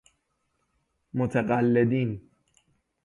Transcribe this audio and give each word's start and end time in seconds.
متقلدین 1.13 2.21